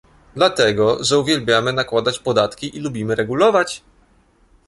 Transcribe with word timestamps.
Dlatego, 0.35 1.03
że 1.03 1.19
uwielbiamy 1.19 1.73
nakładać 1.73 2.19
podatki 2.19 2.77
i 2.77 2.79
lubimy 2.79 3.15
regulować 3.15 3.83